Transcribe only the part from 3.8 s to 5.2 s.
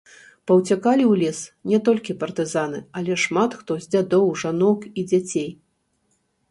з дзядоў, жанок і